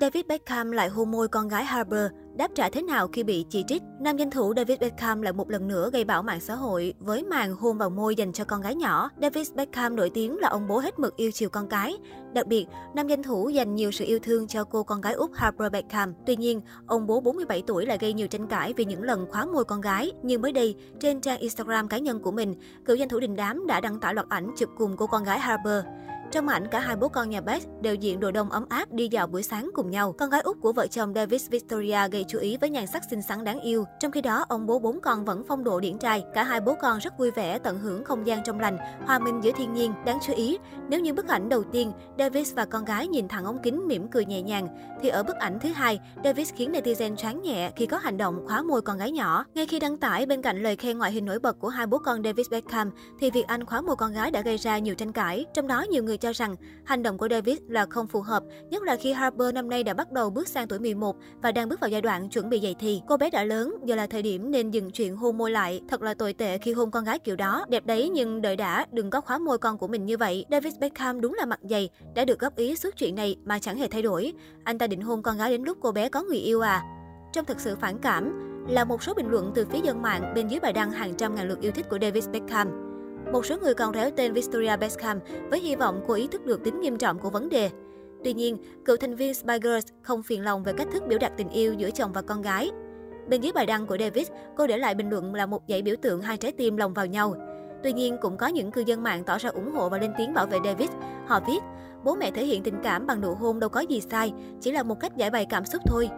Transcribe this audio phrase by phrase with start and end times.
[0.00, 3.64] David Beckham lại hôn môi con gái Harper, đáp trả thế nào khi bị chỉ
[3.68, 3.82] trích?
[4.00, 7.24] Nam danh thủ David Beckham lại một lần nữa gây bão mạng xã hội với
[7.24, 9.10] màn hôn vào môi dành cho con gái nhỏ.
[9.22, 11.96] David Beckham nổi tiếng là ông bố hết mực yêu chiều con cái.
[12.34, 15.30] Đặc biệt, nam danh thủ dành nhiều sự yêu thương cho cô con gái út
[15.34, 16.14] Harper Beckham.
[16.26, 19.46] Tuy nhiên, ông bố 47 tuổi lại gây nhiều tranh cãi vì những lần khóa
[19.46, 20.12] môi con gái.
[20.22, 22.54] Nhưng mới đây, trên trang Instagram cá nhân của mình,
[22.84, 25.38] cựu danh thủ đình đám đã đăng tải loạt ảnh chụp cùng cô con gái
[25.38, 25.84] Harper.
[26.30, 29.08] Trong ảnh, cả hai bố con nhà Beth đều diện đồ đông ấm áp đi
[29.08, 30.12] dạo buổi sáng cùng nhau.
[30.12, 33.22] Con gái út của vợ chồng David Victoria gây chú ý với nhan sắc xinh
[33.22, 33.84] xắn đáng yêu.
[34.00, 36.24] Trong khi đó, ông bố bốn con vẫn phong độ điển trai.
[36.34, 39.40] Cả hai bố con rất vui vẻ tận hưởng không gian trong lành, hòa minh
[39.42, 39.92] giữa thiên nhiên.
[40.04, 40.58] Đáng chú ý,
[40.88, 44.08] nếu như bức ảnh đầu tiên, David và con gái nhìn thẳng ống kính mỉm
[44.08, 44.68] cười nhẹ nhàng,
[45.02, 48.44] thì ở bức ảnh thứ hai, David khiến netizen choáng nhẹ khi có hành động
[48.46, 49.44] khóa môi con gái nhỏ.
[49.54, 51.98] Ngay khi đăng tải bên cạnh lời khen ngoại hình nổi bật của hai bố
[51.98, 55.12] con David Beckham, thì việc anh khóa môi con gái đã gây ra nhiều tranh
[55.12, 55.44] cãi.
[55.54, 58.82] Trong đó, nhiều người cho rằng hành động của David là không phù hợp, nhất
[58.82, 61.80] là khi Harper năm nay đã bắt đầu bước sang tuổi 11 và đang bước
[61.80, 63.00] vào giai đoạn chuẩn bị dậy thì.
[63.08, 65.80] Cô bé đã lớn, giờ là thời điểm nên dừng chuyện hôn môi lại.
[65.88, 67.64] Thật là tồi tệ khi hôn con gái kiểu đó.
[67.68, 70.44] Đẹp đấy nhưng đợi đã, đừng có khóa môi con của mình như vậy.
[70.50, 73.78] David Beckham đúng là mặt dày, đã được góp ý suốt chuyện này mà chẳng
[73.78, 74.32] hề thay đổi.
[74.64, 76.82] Anh ta định hôn con gái đến lúc cô bé có người yêu à?
[77.32, 80.48] Trong thực sự phản cảm, là một số bình luận từ phía dân mạng bên
[80.48, 82.85] dưới bài đăng hàng trăm ngàn lượt yêu thích của David Beckham.
[83.32, 86.64] Một số người còn réo tên Victoria Beckham với hy vọng cô ý thức được
[86.64, 87.70] tính nghiêm trọng của vấn đề.
[88.24, 91.32] Tuy nhiên, cựu thành viên Spice Girls không phiền lòng về cách thức biểu đạt
[91.36, 92.70] tình yêu giữa chồng và con gái.
[93.28, 95.94] Bên dưới bài đăng của David, cô để lại bình luận là một dãy biểu
[96.02, 97.34] tượng hai trái tim lồng vào nhau.
[97.82, 100.34] Tuy nhiên, cũng có những cư dân mạng tỏ ra ủng hộ và lên tiếng
[100.34, 100.90] bảo vệ David.
[101.26, 101.60] Họ viết,
[102.04, 104.82] bố mẹ thể hiện tình cảm bằng nụ hôn đâu có gì sai, chỉ là
[104.82, 106.08] một cách giải bày cảm xúc thôi.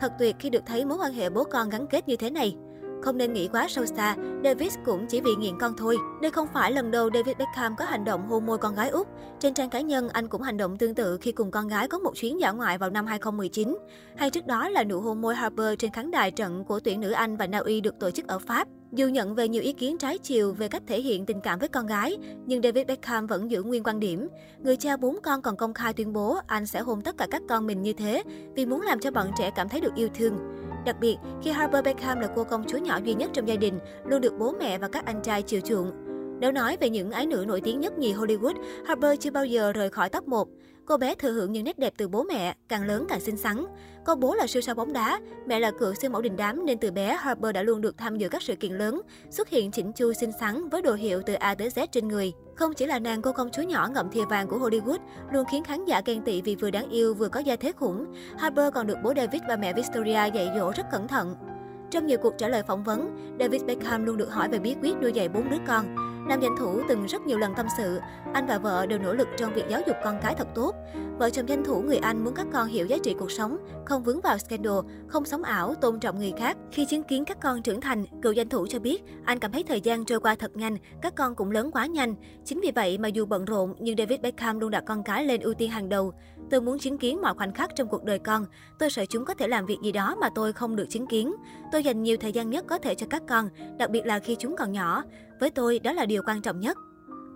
[0.00, 2.56] Thật tuyệt khi được thấy mối quan hệ bố con gắn kết như thế này.
[3.02, 5.96] Không nên nghĩ quá sâu xa, David cũng chỉ vì nghiện con thôi.
[6.22, 9.08] Đây không phải lần đầu David Beckham có hành động hôn môi con gái Úc.
[9.40, 11.98] Trên trang cá nhân, anh cũng hành động tương tự khi cùng con gái có
[11.98, 13.78] một chuyến dã ngoại vào năm 2019.
[14.16, 17.10] Hay trước đó là nụ hôn môi Harper trên khán đài trận của tuyển nữ
[17.10, 18.68] Anh và Na Uy được tổ chức ở Pháp.
[18.92, 21.68] Dù nhận về nhiều ý kiến trái chiều về cách thể hiện tình cảm với
[21.68, 24.28] con gái, nhưng David Beckham vẫn giữ nguyên quan điểm.
[24.58, 27.42] Người cha bốn con còn công khai tuyên bố anh sẽ hôn tất cả các
[27.48, 28.22] con mình như thế
[28.54, 30.38] vì muốn làm cho bọn trẻ cảm thấy được yêu thương.
[30.86, 33.78] Đặc biệt, khi Harper Beckham là cô công chúa nhỏ duy nhất trong gia đình,
[34.04, 36.05] luôn được bố mẹ và các anh trai chiều chuộng.
[36.40, 38.54] Nếu nói về những ái nữ nổi tiếng nhất nhì Hollywood,
[38.86, 40.48] Harper chưa bao giờ rời khỏi top 1.
[40.86, 43.64] Cô bé thừa hưởng những nét đẹp từ bố mẹ, càng lớn càng xinh xắn.
[44.04, 46.78] Có bố là siêu sao bóng đá, mẹ là cựu siêu mẫu đình đám nên
[46.78, 49.92] từ bé Harper đã luôn được tham dự các sự kiện lớn, xuất hiện chỉnh
[49.92, 52.32] chu xinh xắn với đồ hiệu từ A tới Z trên người.
[52.54, 54.98] Không chỉ là nàng cô công chúa nhỏ ngậm thìa vàng của Hollywood,
[55.32, 58.06] luôn khiến khán giả ghen tị vì vừa đáng yêu vừa có gia thế khủng,
[58.38, 61.34] Harper còn được bố David và mẹ Victoria dạy dỗ rất cẩn thận.
[61.90, 64.96] Trong nhiều cuộc trả lời phỏng vấn, David Beckham luôn được hỏi về bí quyết
[65.02, 66.15] nuôi dạy bốn đứa con.
[66.28, 68.00] Nam danh thủ từng rất nhiều lần tâm sự,
[68.32, 70.74] anh và vợ đều nỗ lực trong việc giáo dục con cái thật tốt.
[71.18, 74.02] Vợ chồng danh thủ người Anh muốn các con hiểu giá trị cuộc sống, không
[74.02, 74.78] vướng vào scandal,
[75.08, 76.56] không sống ảo, tôn trọng người khác.
[76.72, 79.62] Khi chứng kiến các con trưởng thành, cựu danh thủ cho biết anh cảm thấy
[79.62, 82.14] thời gian trôi qua thật nhanh, các con cũng lớn quá nhanh.
[82.44, 85.40] Chính vì vậy mà dù bận rộn nhưng David Beckham luôn đặt con cái lên
[85.40, 86.12] ưu tiên hàng đầu.
[86.50, 88.46] Tôi muốn chứng kiến mọi khoảnh khắc trong cuộc đời con.
[88.78, 91.34] Tôi sợ chúng có thể làm việc gì đó mà tôi không được chứng kiến.
[91.72, 93.48] Tôi dành nhiều thời gian nhất có thể cho các con,
[93.78, 95.02] đặc biệt là khi chúng còn nhỏ.
[95.40, 96.78] Với tôi, đó là điều quan trọng nhất.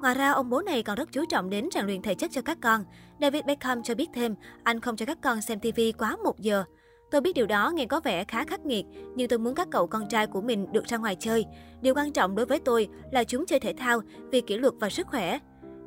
[0.00, 2.42] Ngoài ra, ông bố này còn rất chú trọng đến rèn luyện thể chất cho
[2.42, 2.84] các con.
[3.20, 6.64] David Beckham cho biết thêm, anh không cho các con xem TV quá một giờ.
[7.10, 8.84] Tôi biết điều đó nghe có vẻ khá khắc nghiệt,
[9.16, 11.44] nhưng tôi muốn các cậu con trai của mình được ra ngoài chơi.
[11.82, 14.00] Điều quan trọng đối với tôi là chúng chơi thể thao
[14.30, 15.38] vì kỷ luật và sức khỏe.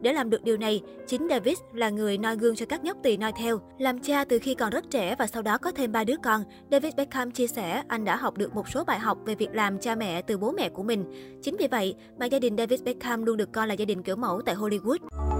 [0.03, 3.17] Để làm được điều này, chính David là người noi gương cho các nhóc tỳ
[3.17, 3.59] noi theo.
[3.79, 6.43] Làm cha từ khi còn rất trẻ và sau đó có thêm ba đứa con,
[6.71, 9.79] David Beckham chia sẻ anh đã học được một số bài học về việc làm
[9.79, 11.05] cha mẹ từ bố mẹ của mình.
[11.41, 14.15] Chính vì vậy mà gia đình David Beckham luôn được coi là gia đình kiểu
[14.15, 15.32] mẫu tại Hollywood.